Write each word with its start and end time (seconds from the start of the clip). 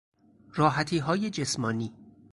راحتیهای 0.53 1.29
جسمانی 1.29 1.93